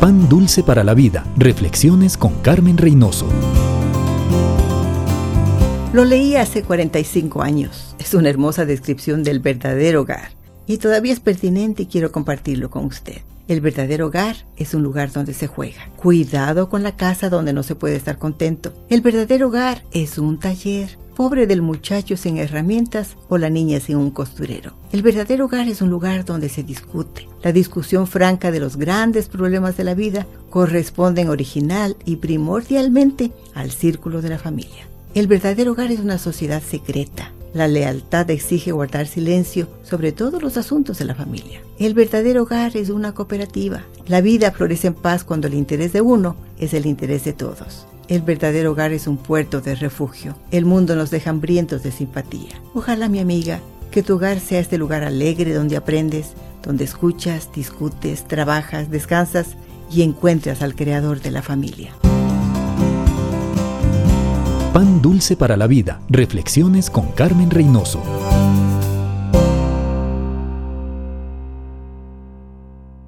Pan 0.00 0.28
Dulce 0.28 0.62
para 0.62 0.84
la 0.84 0.94
Vida. 0.94 1.26
Reflexiones 1.36 2.16
con 2.16 2.34
Carmen 2.40 2.78
Reynoso. 2.78 3.26
Lo 5.92 6.04
leí 6.04 6.36
hace 6.36 6.62
45 6.62 7.42
años. 7.42 7.96
Es 7.98 8.14
una 8.14 8.28
hermosa 8.28 8.64
descripción 8.64 9.24
del 9.24 9.40
verdadero 9.40 10.02
hogar. 10.02 10.30
Y 10.68 10.78
todavía 10.78 11.12
es 11.12 11.18
pertinente 11.18 11.82
y 11.82 11.86
quiero 11.86 12.12
compartirlo 12.12 12.70
con 12.70 12.84
usted. 12.84 13.22
El 13.48 13.60
verdadero 13.60 14.06
hogar 14.06 14.36
es 14.56 14.72
un 14.72 14.84
lugar 14.84 15.10
donde 15.10 15.34
se 15.34 15.48
juega. 15.48 15.88
Cuidado 15.96 16.68
con 16.68 16.84
la 16.84 16.94
casa 16.94 17.28
donde 17.28 17.52
no 17.52 17.64
se 17.64 17.74
puede 17.74 17.96
estar 17.96 18.18
contento. 18.18 18.72
El 18.88 19.00
verdadero 19.00 19.48
hogar 19.48 19.82
es 19.90 20.16
un 20.16 20.38
taller 20.38 20.96
pobre 21.18 21.48
del 21.48 21.62
muchacho 21.62 22.16
sin 22.16 22.38
herramientas 22.38 23.16
o 23.28 23.38
la 23.38 23.50
niña 23.50 23.80
sin 23.80 23.96
un 23.96 24.12
costurero. 24.12 24.74
El 24.92 25.02
verdadero 25.02 25.46
hogar 25.46 25.66
es 25.66 25.82
un 25.82 25.90
lugar 25.90 26.24
donde 26.24 26.48
se 26.48 26.62
discute. 26.62 27.26
La 27.42 27.50
discusión 27.50 28.06
franca 28.06 28.52
de 28.52 28.60
los 28.60 28.76
grandes 28.76 29.26
problemas 29.26 29.76
de 29.76 29.82
la 29.82 29.94
vida 29.94 30.28
corresponden 30.48 31.28
original 31.28 31.96
y 32.04 32.16
primordialmente 32.16 33.32
al 33.52 33.72
círculo 33.72 34.22
de 34.22 34.28
la 34.28 34.38
familia. 34.38 34.86
El 35.16 35.26
verdadero 35.26 35.72
hogar 35.72 35.90
es 35.90 35.98
una 35.98 36.18
sociedad 36.18 36.62
secreta. 36.62 37.32
La 37.52 37.66
lealtad 37.66 38.30
exige 38.30 38.70
guardar 38.70 39.08
silencio 39.08 39.66
sobre 39.82 40.12
todos 40.12 40.40
los 40.40 40.56
asuntos 40.56 40.98
de 40.98 41.04
la 41.04 41.16
familia. 41.16 41.62
El 41.80 41.94
verdadero 41.94 42.42
hogar 42.42 42.76
es 42.76 42.90
una 42.90 43.12
cooperativa. 43.12 43.82
La 44.06 44.20
vida 44.20 44.52
florece 44.52 44.86
en 44.86 44.94
paz 44.94 45.24
cuando 45.24 45.48
el 45.48 45.54
interés 45.54 45.92
de 45.92 46.00
uno 46.00 46.36
es 46.60 46.74
el 46.74 46.86
interés 46.86 47.24
de 47.24 47.32
todos. 47.32 47.88
El 48.08 48.22
verdadero 48.22 48.72
hogar 48.72 48.92
es 48.92 49.06
un 49.06 49.18
puerto 49.18 49.60
de 49.60 49.74
refugio. 49.74 50.34
El 50.50 50.64
mundo 50.64 50.96
nos 50.96 51.10
deja 51.10 51.28
hambrientos 51.28 51.82
de 51.82 51.92
simpatía. 51.92 52.60
Ojalá, 52.72 53.10
mi 53.10 53.20
amiga, 53.20 53.60
que 53.90 54.02
tu 54.02 54.14
hogar 54.14 54.40
sea 54.40 54.60
este 54.60 54.78
lugar 54.78 55.04
alegre 55.04 55.52
donde 55.52 55.76
aprendes, 55.76 56.32
donde 56.62 56.84
escuchas, 56.84 57.50
discutes, 57.54 58.26
trabajas, 58.26 58.90
descansas 58.90 59.56
y 59.92 60.02
encuentras 60.02 60.62
al 60.62 60.74
creador 60.74 61.20
de 61.20 61.30
la 61.30 61.42
familia. 61.42 61.92
Pan 64.72 65.02
dulce 65.02 65.36
para 65.36 65.58
la 65.58 65.66
vida. 65.66 66.00
Reflexiones 66.08 66.88
con 66.88 67.08
Carmen 67.12 67.50
Reynoso. 67.50 68.02